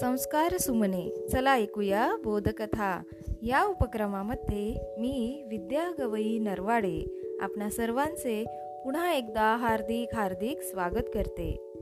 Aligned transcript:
संस्कार 0.00 0.58
सुमने 0.58 1.26
चला 1.32 1.54
ऐकूया 1.54 2.16
बोधकथा. 2.24 3.02
या 3.42 3.64
उपक्रमामध्ये 3.64 4.94
मी 5.00 5.44
विद्या 5.48 5.90
गवई 5.98 6.38
नरवाडे 6.38 7.02
आपणा 7.40 7.70
सर्वांचे 7.70 8.44
पुन्हा 8.84 9.12
एकदा 9.12 9.56
हार्दिक 9.56 10.14
हार्दिक 10.14 10.62
स्वागत 10.62 11.08
करते. 11.14 11.74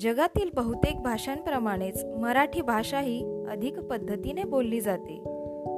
जगातील 0.00 0.50
बहुतेक 0.54 1.02
भाषांप्रमाणेच 1.02 2.04
मराठी 2.04 2.62
भाषा 2.62 3.00
ही 3.00 3.44
अधिक 3.50 3.80
पद्धतीने 3.80 4.44
बोलली 4.44 4.80
जाते. 4.80 5.22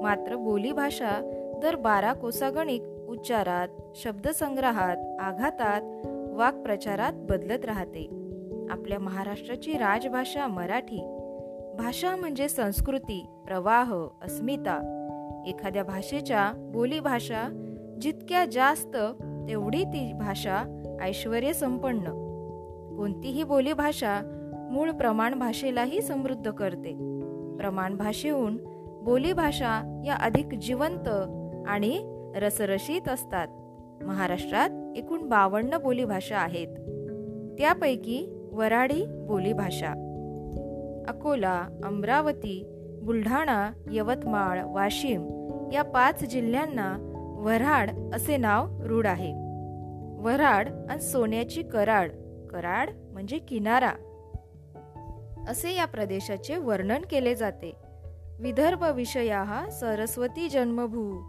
मात्र 0.03 0.37
बोली 0.37 0.73
भाषा 0.73 1.30
दर 1.62 1.77
बारा 1.77 2.12
कोसागणिक 2.12 2.82
उच्चारात 3.09 3.69
शब्दसंग्रहात 3.95 5.21
आघातात 5.21 5.82
वाक्प्रचारात 6.37 7.12
बदलत 7.12 7.64
राहते. 7.64 8.09
आपल्या 8.70 8.98
महाराष्ट्राची 8.98 9.73
राजभाषा 9.73 10.46
मराठी 10.46 11.16
भाषा 11.80 12.16
म्हणजे 12.16 12.48
संस्कृती 12.48 13.27
प्रवाह 13.47 13.95
अस्मिता. 14.23 14.77
एखाद्या 15.47 15.84
भाषेच्या 15.84 16.52
बोलीभाषा 16.57 17.43
जितक्या 18.01 18.45
जास्त 18.45 18.97
तेवढी 19.48 19.85
ती 19.85 20.12
भाषा 20.12 20.83
ऐश्वर 21.01 21.52
संपन्न. 21.52 22.05
कोणतीही 22.97 23.43
बोलीभाषा 23.43 24.21
मूळ 24.71 24.91
प्रमाण 24.91 25.38
भाषेलाही 25.38 26.02
समृद्ध 26.02 26.51
करते. 26.51 26.93
प्रमाण 27.57 27.97
भाषेहून 27.97 28.57
बोलीभाषा 29.02 30.02
या 30.07 30.15
अधिक 30.15 30.55
जिवंत 30.55 31.09
आणि 31.69 32.01
रसरशीत 32.37 33.09
असतात. 33.09 33.49
महाराष्ट्रात 34.05 34.97
एकूण 34.97 35.29
बावन्न 35.29 35.77
बोलीभाषा 35.83 36.38
आहेत. 36.38 36.69
त्यापैकी 37.59 38.49
वराडी 38.52 39.04
बोलीभाषा 39.07 40.07
अकोला 41.09 41.66
अमरावती 41.84 42.76
बुलढाणा 43.02 43.70
यवतमाळ 43.90 44.62
वाशिम 44.65 45.40
या 45.73 45.82
पाच 45.82 46.24
जिल्ह्यांना 46.24 47.07
वऱ्हाड 47.40 47.90
असे 48.15 48.37
नाव 48.37 48.82
रूढ 48.82 49.07
आहे. 49.07 49.32
वऱ्हाड 50.23 50.68
आणि 50.90 51.01
सोन्याची 51.01 51.62
कराड. 51.62 52.10
कराड 52.51 52.90
म्हणजे 53.12 53.38
किनारा. 53.38 53.92
असे 55.48 55.76
या 55.76 55.84
प्रदेशाचे 55.84 56.57
वर्णन 56.57 57.02
केले 57.10 57.35
जाते. 57.35 57.76
विदर्भ 58.40 58.85
विषया 58.95 59.68
सरस्वती 59.70 60.48
जन्मभू. 60.48 61.20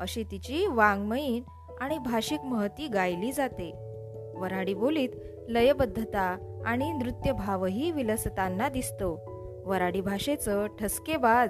अशी 0.00 0.24
तिची 0.30 0.66
वाङ्मयीन 0.66 1.42
आणि 1.80 1.98
भाषिक 1.98 2.40
महती 2.40 2.88
गायली 2.88 3.32
जाते. 3.32 3.72
वऱ्हाडी 4.36 4.74
बोलीत 4.74 5.08
लयबद्धता 5.50 6.36
आणि 6.66 6.92
नृत्यभावही 6.92 7.90
विलसताना 7.90 8.68
दिसतो. 8.68 9.20
वराडी 9.64 10.00
भाषेचं 10.00 10.66
ठसकेबाज 10.80 11.48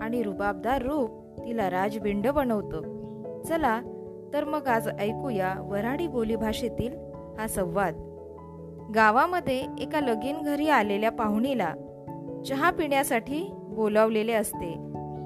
आणि 0.00 0.22
रुबाबदार 0.22 0.82
रूप 0.82 1.10
तिला 1.38 1.70
राजबिंड 1.70 2.28
बनवतं. 2.28 2.82
चला 3.42 3.80
तर 4.32 4.44
मग 4.44 4.68
आज 4.68 4.88
ऐकूया 4.88 5.54
वराडी 5.58 6.06
बोली 6.06 6.36
भाषेतील 6.36 6.92
हा 7.38 7.46
संवाद. 7.48 7.94
गावामध्ये 8.94 9.66
एका 9.78 10.00
लगीन 10.00 10.42
घरी 10.42 10.68
आलेल्या 10.68 11.10
पाहुणीला 11.10 11.74
चहा 12.48 12.70
पिण्यासाठी 12.70 13.50
बोलावलेले 13.52 14.32
असते 14.32 14.72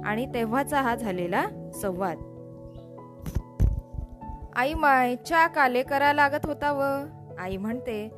आणि 0.05 0.27
तेव्हाचा 0.27 0.81
हा 0.81 0.95
झालेला 0.95 1.45
संवाद. 1.75 2.19
आई 4.57 4.75
माय 4.75 5.17
चहा 5.17 5.47
काले 5.47 5.83
करा 5.83 6.13
लागत 6.13 6.47
होता 6.47 6.73
व 6.73 6.83
आई 7.39 7.57
म्हणते 7.57 8.11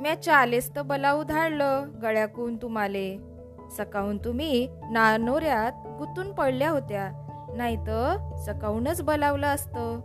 म्या 0.00 0.22
चालेस 0.22 0.76
तर 0.76 0.82
बलाऊ 0.82 1.22
धाडलं 1.22 1.86
गळ्याकून 2.02 2.56
तुम्हाले. 2.56 3.18
सकाळून 3.76 4.18
तुम्ही 4.18 4.68
नानोऱ्यात 4.90 5.72
गुतून 5.98 6.32
पडल्या 6.32 6.70
होत्या. 6.70 7.10
नाही 7.56 7.76
तर 7.76 8.16
सकाळूनच 8.46 9.02
बलावलं 9.02 9.46
असतं. 9.46 10.00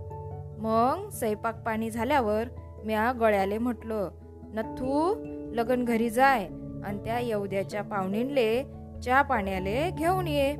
मग 0.60 1.10
स्वयंपाक 1.10 1.64
पाणी 1.64 1.90
झाल्यावर 1.90 2.44
म्या 2.86 3.12
गळ्याले 3.12 3.58
म्हटलं 3.58 4.10
नथू 4.54 5.16
लगन 5.54 5.86
घरी 5.86 6.10
जाय 6.10 6.48
आणि 6.86 6.98
त्या 7.06 7.20
येवद्याच्या 7.20 7.82
पाहुणींले 7.82 8.64
चहा 9.06 9.22
पाण्याले 9.22 9.90
घेऊन 9.92 10.28
ये. 10.28 10.56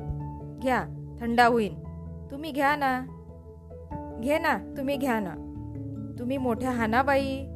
घ्या 0.62 0.84
थंडा 1.20 1.46
होईन. 1.46 1.74
तुम्ही 2.30 2.50
घ्या 2.50 2.76
ना. 2.76 3.00
घे 4.22 4.38
ना 4.38 4.74
तुम्ही 4.76 4.96
घ्या 4.96 5.20
ना. 5.20 5.34
तुम्ही 6.18 6.36
मोठ्या 6.36 6.70
हानाबाई. 6.70 7.46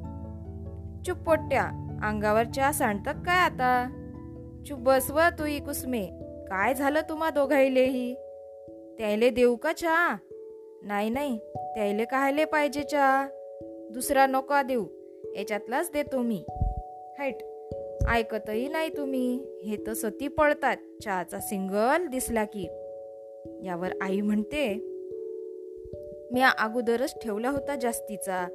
चुप 1.07 1.17
पोट्ट्या 1.17 1.63
अंगावर 2.03 2.45
चहा 2.45 2.73
सांडतात 2.73 3.15
काय 3.15 3.37
आता? 3.37 3.91
चुप 4.69 4.79
बसव 4.79 5.21
तू 5.21 5.45
कुसमे 5.67 6.07
काय 6.49 6.75
झालं 6.75 7.01
तुम्हा 7.09 7.31
दोघाईलेही? 7.31 8.15
त्याले 8.99 9.31
देऊ 9.31 9.57
का 9.57 9.73
चहा? 9.73 10.17
नाही 10.83 11.11
नाही 11.11 11.39
त्याले 11.55 12.05
कायले 12.05 12.45
पाहिजे 12.45 12.83
चहा? 12.83 13.29
दुसरा 13.91 14.27
नको 14.27 14.63
देऊ 14.63 14.87
याच्यातलाच 15.37 15.91
देतो 15.93 16.23
मी. 16.23 16.45
हाईट 17.19 17.35
ऐकतही 18.09 18.69
नाही 18.69 18.89
तुम्ही 18.97 19.45
हे 19.65 19.77
तर 19.87 19.93
सती 19.93 20.29
पळतात 20.29 20.77
चहाचा 21.05 21.39
सिंगल 21.39 22.07
दिसला 22.07 22.45
की. 22.45 22.67
यावर 23.63 23.89
आई 24.03 24.21
म्हणते 24.21 24.88
मी 26.33 26.43
अगोदरच 26.59 27.15
ठेवला 27.23 27.51
होता 27.51 27.77
जास्तीचा. 27.77 28.47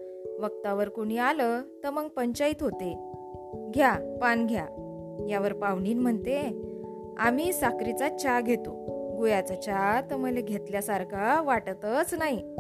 वक्तावर 0.42 0.90
कोणी 0.90 1.18
आलं 1.18 1.62
तर 1.84 1.90
मग 1.90 2.08
पंचायत 2.08 2.64
होते. 2.64 2.94
घ्या 3.74 4.18
पान 4.22 4.46
घ्या. 4.46 4.66
यावर 5.30 5.54
पाहुणीन 5.54 6.00
म्हणते 6.00 6.38
आम्ही 7.20 7.54
साखरीचा 7.54 8.10
चहा 8.10 8.42
घेतो. 8.42 8.72
गुयाचा 9.18 9.56
चहा 9.56 10.02
तर 10.02 10.16
मला 10.16 10.42
घेतल्यासारखा 10.42 11.42
वाटतच 11.42 12.14
नाही. 12.14 12.56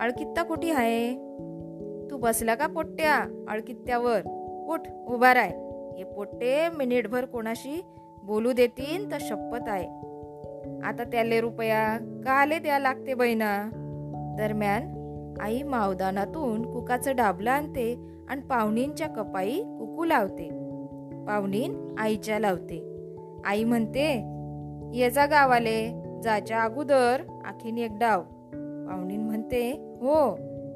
अळकित्ता 0.00 0.42
कुठे 0.42 0.70
आहे 0.70 1.14
तू 2.10 2.16
बसला 2.16 2.54
का 2.54 2.66
पोट्ट्या? 2.66 3.44
अळकित्त्यावर. 3.48 4.20
उठ 4.68 4.80
उभा 5.08 5.34
राय. 5.34 5.50
हे 5.98 6.04
पोट्टे 6.04 6.68
मिनिटभर 6.68 7.24
कोणाशी 7.24 7.82
बोलू 8.22 8.52
देतीन 8.52 9.12
तर 9.12 9.18
शपथ 9.20 9.68
आहे. 9.68 9.86
आता 10.84 11.04
त्याले 11.04 11.40
रुपया 11.40 11.98
का 12.24 12.32
आले 12.32 12.58
द्या 12.58 12.78
लागते 12.78 13.14
बहिणा? 13.14 13.84
दरम्यान 14.38 15.34
आई 15.40 15.62
मावदानातून 15.62 16.62
कुकाचं 16.72 17.16
डाबलं 17.16 17.50
आणते 17.50 17.94
आणि 18.28 18.40
पाहुणींच्या 18.40 19.08
कपाई 19.08 19.62
कुकू 19.62 20.04
लावते. 20.04 20.48
पाहुणीन 21.26 21.94
आईच्या 21.98 22.38
लावते. 22.38 22.78
आई 23.44 23.64
म्हणते 23.64 24.12
ये 24.94 25.10
जा 25.10 25.26
गावाले 25.26 26.02
जाच्या 26.24 26.62
अगोदर 26.62 27.22
आखीन 27.44 27.78
एक 27.78 27.98
डाव. 28.00 28.20
पाहुणीन 28.88 29.20
म्हणते 29.20 29.70
हो 30.00 30.34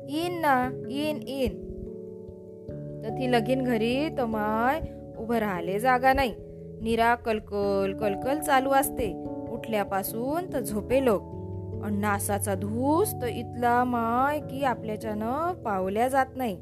इन 0.08 0.40
ना 0.40 0.70
इन 0.90 1.16
इन 1.16 1.72
तर 3.04 3.08
ती 3.08 3.32
लगीन 3.32 3.64
घरी 3.64 4.08
तमाय 4.18 4.80
उभं 5.18 5.36
राहिले 5.36 5.78
जागा 5.78 6.12
नाही. 6.12 6.34
निरा 6.82 7.14
कलकल 7.14 7.92
कलकल 8.00 8.38
चालू 8.38 8.70
असते. 8.70 9.24
उठल्यापासून 9.50 10.52
तर 10.52 10.60
झोपे 10.60 11.04
लोक 11.04 11.22
नासाचा 11.90 12.54
धूस 12.54 13.14
तर 13.22 13.26
इथला 13.26 13.84
माय 13.84 14.40
की 14.40 14.64
आपल्याच्यानं 14.64 15.52
पावल्या 15.52 16.08
जात 16.08 16.26
नाही. 16.36 16.58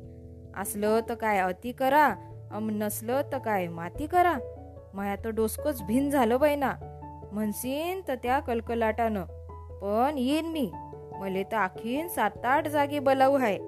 असलं 0.57 1.01
तर 1.09 1.15
काय 1.15 1.39
अति 1.39 1.73
करा 1.73 2.15
अम 2.51 2.69
नसलं 2.73 3.21
तर 3.33 3.39
काय 3.39 3.69
माती 3.69 4.07
करा. 4.07 4.35
माया 4.95 5.17
तर 5.17 5.31
डोसकच 5.31 5.83
भिन 5.83 6.11
झालं 6.11 6.41
बैना 6.41 6.73
ना 6.73 7.29
म्हणसीन 7.33 8.01
तर 8.09 8.15
त्या 8.15 8.41
कलकलाटानं. 8.41 9.25
पण 9.81 10.19
येईन 10.19 10.47
मी. 10.47 10.71
मले 11.21 11.43
तर 11.43 11.57
आखीन 11.57 12.09
सात 12.09 12.45
आठ 12.45 12.69
जागी 12.69 12.99
बलाऊ 12.99 13.39
आहे 13.39 13.59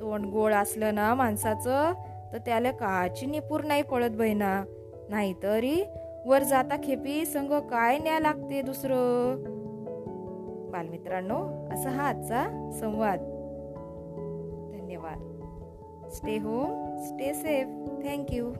तोंड 0.00 0.26
गोळ 0.26 0.54
असलं 0.54 0.94
ना 0.94 1.14
माणसाचं 1.14 1.92
तर 2.32 2.38
त्याला 2.38 2.70
काची 2.70 3.26
निपूर 3.26 3.64
नाही 3.64 3.82
पडत 3.82 4.10
बहिणा 4.10 4.64
नाहीतरी 5.08 5.84
वर 6.26 6.42
जाता 6.42 6.76
खेपी 6.84 7.26
संग 7.26 7.60
काय 7.60 7.98
न्या 7.98 8.20
लागते 8.20 8.62
दुसरं? 8.62 9.57
बालमित्रांनो 10.68 11.36
असा 11.72 11.90
हा 11.90 12.08
आजचा 12.08 12.70
संवाद. 12.80 13.18
धन्यवाद. 14.74 15.34
Stay 16.10 16.36
home 16.38 16.96
stay 16.96 17.34
safe 17.34 17.66
thank you 18.04 18.50